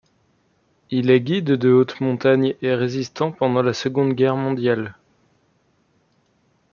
Il 0.89 1.11
est 1.11 1.19
guide 1.21 1.45
de 1.51 1.69
haute 1.71 2.01
montagne 2.01 2.55
et 2.63 2.73
résistant 2.73 3.31
pendant 3.31 3.61
la 3.61 3.73
Seconde 3.75 4.13
Guerre 4.13 4.35
mondiale. 4.35 4.95